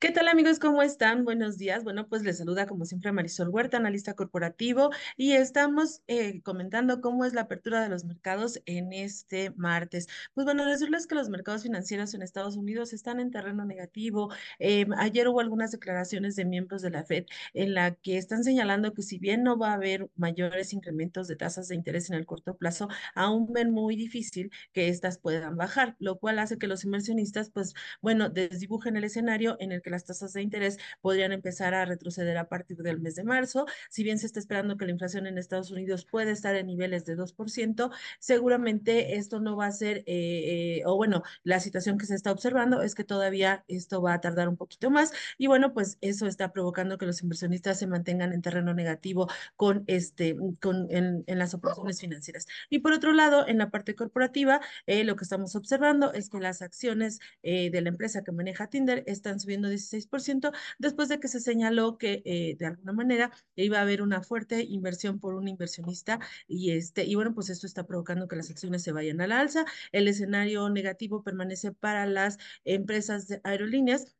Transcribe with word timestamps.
¿Qué 0.00 0.10
tal 0.12 0.28
amigos? 0.28 0.58
¿Cómo 0.58 0.80
están? 0.82 1.26
Buenos 1.26 1.58
días. 1.58 1.84
Bueno, 1.84 2.08
pues 2.08 2.22
les 2.22 2.38
saluda 2.38 2.66
como 2.66 2.86
siempre 2.86 3.12
Marisol 3.12 3.50
Huerta, 3.50 3.76
analista 3.76 4.14
corporativo, 4.14 4.88
y 5.18 5.32
estamos 5.32 6.00
eh, 6.06 6.40
comentando 6.40 7.02
cómo 7.02 7.26
es 7.26 7.34
la 7.34 7.42
apertura 7.42 7.82
de 7.82 7.90
los 7.90 8.06
mercados 8.06 8.62
en 8.64 8.94
este 8.94 9.50
martes. 9.56 10.08
Pues 10.32 10.46
bueno, 10.46 10.64
decirles 10.64 11.06
que 11.06 11.14
los 11.14 11.28
mercados 11.28 11.64
financieros 11.64 12.14
en 12.14 12.22
Estados 12.22 12.56
Unidos 12.56 12.94
están 12.94 13.20
en 13.20 13.30
terreno 13.30 13.66
negativo. 13.66 14.32
Eh, 14.58 14.86
ayer 14.96 15.28
hubo 15.28 15.40
algunas 15.40 15.70
declaraciones 15.70 16.34
de 16.34 16.46
miembros 16.46 16.80
de 16.80 16.88
la 16.88 17.04
Fed 17.04 17.26
en 17.52 17.74
la 17.74 17.94
que 17.94 18.16
están 18.16 18.42
señalando 18.42 18.94
que 18.94 19.02
si 19.02 19.18
bien 19.18 19.42
no 19.42 19.58
va 19.58 19.72
a 19.72 19.74
haber 19.74 20.08
mayores 20.16 20.72
incrementos 20.72 21.28
de 21.28 21.36
tasas 21.36 21.68
de 21.68 21.74
interés 21.74 22.08
en 22.08 22.16
el 22.16 22.24
corto 22.24 22.56
plazo, 22.56 22.88
aún 23.14 23.52
ven 23.52 23.70
muy 23.70 23.96
difícil 23.96 24.50
que 24.72 24.88
éstas 24.88 25.18
puedan 25.18 25.58
bajar, 25.58 25.94
lo 25.98 26.18
cual 26.18 26.38
hace 26.38 26.56
que 26.56 26.68
los 26.68 26.84
inversionistas, 26.84 27.50
pues 27.50 27.74
bueno, 28.00 28.30
desdibujen 28.30 28.96
el 28.96 29.04
escenario 29.04 29.58
en 29.60 29.72
el 29.72 29.82
que 29.82 29.89
las 29.90 30.04
tasas 30.04 30.32
de 30.32 30.42
interés 30.42 30.78
podrían 31.00 31.32
empezar 31.32 31.74
a 31.74 31.84
retroceder 31.84 32.38
a 32.38 32.48
partir 32.48 32.78
del 32.78 33.00
mes 33.00 33.14
de 33.14 33.24
marzo. 33.24 33.66
Si 33.88 34.02
bien 34.04 34.18
se 34.18 34.26
está 34.26 34.38
esperando 34.38 34.76
que 34.76 34.84
la 34.84 34.92
inflación 34.92 35.26
en 35.26 35.38
Estados 35.38 35.70
Unidos 35.70 36.04
puede 36.04 36.32
estar 36.32 36.54
en 36.56 36.66
niveles 36.66 37.04
de 37.04 37.16
2%, 37.16 37.90
seguramente 38.18 39.16
esto 39.16 39.40
no 39.40 39.56
va 39.56 39.66
a 39.66 39.72
ser, 39.72 39.98
eh, 39.98 40.78
eh, 40.78 40.82
o 40.86 40.96
bueno, 40.96 41.22
la 41.44 41.60
situación 41.60 41.98
que 41.98 42.06
se 42.06 42.14
está 42.14 42.32
observando 42.32 42.82
es 42.82 42.94
que 42.94 43.04
todavía 43.04 43.64
esto 43.68 44.02
va 44.02 44.14
a 44.14 44.20
tardar 44.20 44.48
un 44.48 44.56
poquito 44.56 44.90
más 44.90 45.12
y 45.38 45.46
bueno, 45.46 45.72
pues 45.72 45.98
eso 46.00 46.26
está 46.26 46.52
provocando 46.52 46.98
que 46.98 47.06
los 47.06 47.22
inversionistas 47.22 47.78
se 47.78 47.86
mantengan 47.86 48.32
en 48.32 48.42
terreno 48.42 48.74
negativo 48.74 49.28
con 49.56 49.84
este, 49.86 50.36
con, 50.60 50.86
en, 50.90 51.24
en 51.26 51.38
las 51.38 51.54
operaciones 51.54 52.00
financieras. 52.00 52.46
Y 52.68 52.80
por 52.80 52.92
otro 52.92 53.12
lado, 53.12 53.46
en 53.46 53.58
la 53.58 53.70
parte 53.70 53.94
corporativa, 53.94 54.60
eh, 54.86 55.04
lo 55.04 55.16
que 55.16 55.24
estamos 55.24 55.54
observando 55.56 56.12
es 56.12 56.28
que 56.30 56.40
las 56.40 56.62
acciones 56.62 57.20
de 57.42 57.80
la 57.80 57.88
empresa 57.88 58.22
que 58.22 58.32
maneja 58.32 58.68
Tinder 58.68 59.02
están 59.06 59.40
subiendo 59.40 59.68
16% 59.80 60.52
después 60.78 61.08
de 61.08 61.20
que 61.20 61.28
se 61.28 61.40
señaló 61.40 61.98
que 61.98 62.22
eh, 62.24 62.56
de 62.58 62.66
alguna 62.66 62.92
manera 62.92 63.30
iba 63.56 63.78
a 63.78 63.82
haber 63.82 64.02
una 64.02 64.22
fuerte 64.22 64.62
inversión 64.62 65.18
por 65.20 65.34
un 65.34 65.48
inversionista 65.48 66.20
y 66.46 66.72
este 66.72 67.04
y 67.04 67.14
bueno, 67.14 67.34
pues 67.34 67.50
esto 67.50 67.66
está 67.66 67.86
provocando 67.86 68.28
que 68.28 68.36
las 68.36 68.50
acciones 68.50 68.82
se 68.82 68.92
vayan 68.92 69.20
a 69.20 69.26
la 69.26 69.40
alza. 69.40 69.64
El 69.92 70.08
escenario 70.08 70.68
negativo 70.70 71.22
permanece 71.22 71.72
para 71.72 72.06
las 72.06 72.38
empresas 72.64 73.28
de 73.28 73.40
aerolíneas 73.44 74.14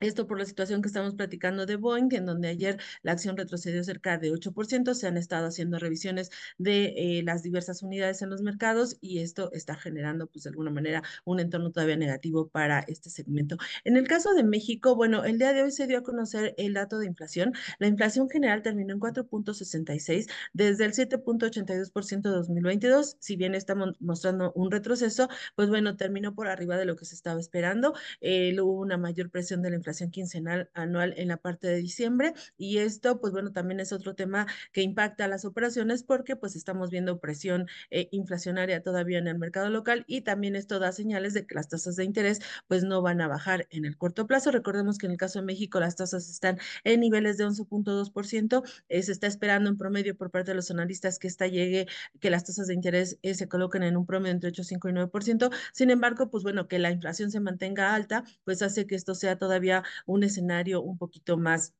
esto 0.00 0.26
por 0.26 0.38
la 0.38 0.44
situación 0.44 0.82
que 0.82 0.88
estamos 0.88 1.14
platicando 1.14 1.66
de 1.66 1.76
Boeing, 1.76 2.08
en 2.12 2.26
donde 2.26 2.48
ayer 2.48 2.78
la 3.02 3.12
acción 3.12 3.36
retrocedió 3.36 3.82
cerca 3.84 4.18
de 4.18 4.32
8%. 4.32 4.94
Se 4.94 5.06
han 5.06 5.16
estado 5.16 5.46
haciendo 5.46 5.78
revisiones 5.78 6.30
de 6.58 6.94
eh, 6.96 7.22
las 7.22 7.42
diversas 7.42 7.82
unidades 7.82 8.22
en 8.22 8.30
los 8.30 8.42
mercados 8.42 8.96
y 9.00 9.20
esto 9.20 9.50
está 9.52 9.76
generando, 9.76 10.26
pues 10.26 10.44
de 10.44 10.50
alguna 10.50 10.70
manera, 10.70 11.02
un 11.24 11.40
entorno 11.40 11.70
todavía 11.70 11.96
negativo 11.96 12.48
para 12.48 12.80
este 12.80 13.10
segmento. 13.10 13.56
En 13.84 13.96
el 13.96 14.06
caso 14.08 14.34
de 14.34 14.44
México, 14.44 14.96
bueno, 14.96 15.24
el 15.24 15.38
día 15.38 15.52
de 15.52 15.62
hoy 15.62 15.70
se 15.72 15.86
dio 15.86 15.98
a 15.98 16.02
conocer 16.02 16.54
el 16.58 16.74
dato 16.74 16.98
de 16.98 17.06
inflación. 17.06 17.52
La 17.78 17.86
inflación 17.86 18.28
general 18.28 18.62
terminó 18.62 18.94
en 18.94 19.00
4.66 19.00 20.28
desde 20.52 20.84
el 20.84 20.92
7.82% 20.92 22.22
de 22.22 22.30
2022. 22.30 23.16
Si 23.20 23.36
bien 23.36 23.54
estamos 23.54 23.92
mostrando 24.00 24.52
un 24.54 24.70
retroceso, 24.70 25.28
pues 25.54 25.68
bueno, 25.68 25.96
terminó 25.96 26.34
por 26.34 26.48
arriba 26.48 26.76
de 26.76 26.84
lo 26.84 26.96
que 26.96 27.04
se 27.04 27.14
estaba 27.14 27.40
esperando. 27.40 27.94
Eh, 28.20 28.54
hubo 28.60 28.80
una 28.80 28.96
mayor 28.96 29.30
presión 29.30 29.62
de 29.62 29.70
la 29.70 29.76
inflación 29.84 30.10
quincenal 30.10 30.70
anual 30.74 31.14
en 31.18 31.28
la 31.28 31.36
parte 31.36 31.68
de 31.68 31.76
diciembre 31.76 32.32
y 32.56 32.78
esto 32.78 33.20
pues 33.20 33.32
bueno 33.32 33.52
también 33.52 33.80
es 33.80 33.92
otro 33.92 34.14
tema 34.14 34.46
que 34.72 34.82
impacta 34.82 35.26
a 35.26 35.28
las 35.28 35.44
operaciones 35.44 36.02
porque 36.02 36.36
pues 36.36 36.56
estamos 36.56 36.90
viendo 36.90 37.20
presión 37.20 37.66
eh, 37.90 38.08
inflacionaria 38.12 38.82
todavía 38.82 39.18
en 39.18 39.28
el 39.28 39.38
mercado 39.38 39.68
local 39.70 40.04
y 40.06 40.22
también 40.22 40.56
esto 40.56 40.78
da 40.78 40.92
señales 40.92 41.34
de 41.34 41.46
que 41.46 41.54
las 41.54 41.68
tasas 41.68 41.96
de 41.96 42.04
interés 42.04 42.40
pues 42.68 42.84
no 42.84 43.02
van 43.02 43.20
a 43.20 43.28
bajar 43.28 43.66
en 43.70 43.84
el 43.84 43.96
corto 43.96 44.26
plazo. 44.26 44.50
Recordemos 44.50 44.98
que 44.98 45.06
en 45.06 45.12
el 45.12 45.18
caso 45.18 45.40
de 45.40 45.44
México 45.44 45.80
las 45.80 45.96
tasas 45.96 46.28
están 46.30 46.58
en 46.84 47.00
niveles 47.00 47.36
de 47.36 47.46
11.2%, 47.46 48.62
eh, 48.88 49.02
se 49.02 49.12
está 49.12 49.26
esperando 49.26 49.68
en 49.70 49.76
promedio 49.76 50.16
por 50.16 50.30
parte 50.30 50.52
de 50.52 50.56
los 50.56 50.70
analistas 50.70 51.18
que 51.18 51.28
esta 51.28 51.46
llegue, 51.46 51.86
que 52.20 52.30
las 52.30 52.44
tasas 52.44 52.66
de 52.68 52.74
interés 52.74 53.18
eh, 53.22 53.34
se 53.34 53.48
coloquen 53.48 53.82
en 53.82 53.96
un 53.96 54.06
promedio 54.06 54.32
entre 54.32 54.50
8, 54.50 54.64
5 54.64 54.88
y 54.88 54.92
9%. 54.92 55.50
Sin 55.72 55.90
embargo, 55.90 56.30
pues 56.30 56.42
bueno, 56.42 56.68
que 56.68 56.78
la 56.78 56.90
inflación 56.90 57.30
se 57.30 57.40
mantenga 57.40 57.94
alta, 57.94 58.24
pues 58.44 58.62
hace 58.62 58.86
que 58.86 58.94
esto 58.94 59.14
sea 59.14 59.36
todavía 59.38 59.73
un 60.06 60.22
escenario 60.24 60.80
un 60.82 60.98
poquito 60.98 61.36
más 61.36 61.74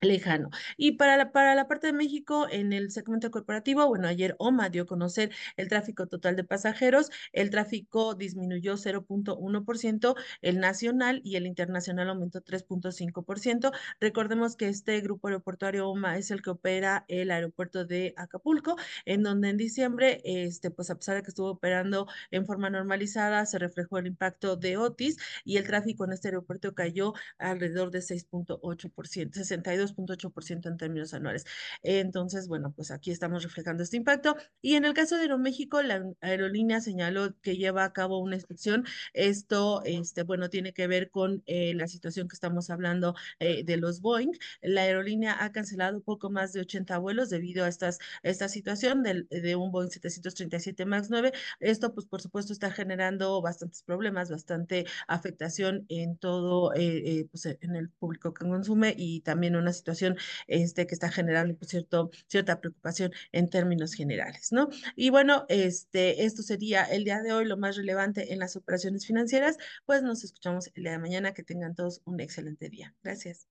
lejano. 0.00 0.50
Y 0.76 0.92
para 0.92 1.16
la, 1.16 1.32
para 1.32 1.54
la 1.54 1.66
parte 1.66 1.88
de 1.88 1.92
México, 1.92 2.46
en 2.50 2.72
el 2.72 2.90
segmento 2.90 3.30
corporativo, 3.30 3.86
bueno, 3.86 4.08
ayer 4.08 4.34
OMA 4.38 4.68
dio 4.70 4.84
a 4.84 4.86
conocer 4.86 5.30
el 5.56 5.68
tráfico 5.68 6.06
total 6.06 6.36
de 6.36 6.44
pasajeros, 6.44 7.10
el 7.32 7.50
tráfico 7.50 8.14
disminuyó 8.14 8.76
0.1%, 8.76 10.14
el 10.42 10.60
nacional 10.60 11.20
y 11.24 11.36
el 11.36 11.46
internacional 11.46 12.08
aumentó 12.08 12.42
3.5%. 12.42 13.72
Recordemos 14.00 14.56
que 14.56 14.68
este 14.68 15.00
grupo 15.00 15.28
aeroportuario 15.28 15.88
OMA 15.88 16.18
es 16.18 16.30
el 16.30 16.42
que 16.42 16.50
opera 16.50 17.04
el 17.08 17.30
aeropuerto 17.30 17.84
de 17.84 18.14
Acapulco, 18.16 18.76
en 19.04 19.22
donde 19.22 19.50
en 19.50 19.56
diciembre, 19.56 20.20
este, 20.24 20.70
pues 20.70 20.90
a 20.90 20.96
pesar 20.96 21.16
de 21.16 21.22
que 21.22 21.30
estuvo 21.30 21.50
operando 21.50 22.06
en 22.30 22.46
forma 22.46 22.70
normalizada, 22.70 23.46
se 23.46 23.58
reflejó 23.58 23.98
el 23.98 24.06
impacto 24.06 24.56
de 24.56 24.76
Otis 24.76 25.16
y 25.44 25.56
el 25.56 25.66
tráfico 25.66 26.04
en 26.04 26.12
este 26.12 26.28
aeropuerto 26.28 26.74
cayó 26.74 27.14
alrededor 27.38 27.90
de 27.90 28.00
6.8%, 28.00 29.32
62 29.32 29.87
2.8% 29.94 30.68
en 30.68 30.76
términos 30.76 31.14
anuales. 31.14 31.44
Entonces, 31.82 32.48
bueno, 32.48 32.72
pues 32.74 32.90
aquí 32.90 33.10
estamos 33.10 33.42
reflejando 33.42 33.82
este 33.82 33.96
impacto. 33.96 34.36
Y 34.60 34.74
en 34.74 34.84
el 34.84 34.94
caso 34.94 35.16
de 35.16 35.22
Aeroméxico, 35.22 35.82
la 35.82 36.04
aerolínea 36.20 36.80
señaló 36.80 37.34
que 37.40 37.56
lleva 37.56 37.84
a 37.84 37.92
cabo 37.92 38.18
una 38.18 38.36
inspección. 38.36 38.84
Esto, 39.12 39.82
este, 39.84 40.22
bueno, 40.22 40.48
tiene 40.50 40.72
que 40.72 40.86
ver 40.86 41.10
con 41.10 41.42
eh, 41.46 41.74
la 41.74 41.88
situación 41.88 42.28
que 42.28 42.34
estamos 42.34 42.70
hablando 42.70 43.14
eh, 43.40 43.64
de 43.64 43.76
los 43.76 44.00
Boeing. 44.00 44.32
La 44.62 44.82
aerolínea 44.82 45.44
ha 45.44 45.52
cancelado 45.52 46.00
poco 46.00 46.30
más 46.30 46.52
de 46.52 46.60
80 46.60 46.98
vuelos 46.98 47.30
debido 47.30 47.64
a 47.64 47.68
estas, 47.68 47.98
esta 48.22 48.48
situación 48.48 49.02
de, 49.02 49.24
de 49.30 49.56
un 49.56 49.70
Boeing 49.70 49.90
737 49.90 50.86
MAX 50.86 51.10
9. 51.10 51.32
Esto, 51.60 51.94
pues, 51.94 52.06
por 52.06 52.20
supuesto, 52.20 52.52
está 52.52 52.70
generando 52.70 53.40
bastantes 53.42 53.82
problemas, 53.82 54.30
bastante 54.30 54.86
afectación 55.06 55.86
en 55.88 56.16
todo, 56.16 56.72
eh, 56.74 57.26
pues, 57.30 57.46
en 57.46 57.76
el 57.76 57.90
público 57.90 58.34
que 58.34 58.46
consume 58.46 58.94
y 58.96 59.20
también 59.20 59.56
una 59.56 59.70
situación 59.78 60.16
este, 60.46 60.86
que 60.86 60.94
está 60.94 61.10
generando 61.10 61.56
pues, 61.56 61.70
cierto, 61.70 62.10
cierta 62.26 62.60
preocupación 62.60 63.12
en 63.32 63.48
términos 63.48 63.94
generales, 63.94 64.52
¿no? 64.52 64.68
Y 64.94 65.10
bueno, 65.10 65.46
este, 65.48 66.24
esto 66.24 66.42
sería 66.42 66.84
el 66.84 67.04
día 67.04 67.22
de 67.22 67.32
hoy 67.32 67.46
lo 67.46 67.56
más 67.56 67.76
relevante 67.76 68.32
en 68.32 68.38
las 68.38 68.56
operaciones 68.56 69.06
financieras, 69.06 69.56
pues 69.86 70.02
nos 70.02 70.24
escuchamos 70.24 70.70
el 70.74 70.82
día 70.82 70.92
de 70.92 70.98
mañana, 70.98 71.32
que 71.32 71.42
tengan 71.42 71.74
todos 71.74 72.02
un 72.04 72.20
excelente 72.20 72.68
día. 72.68 72.94
Gracias. 73.02 73.48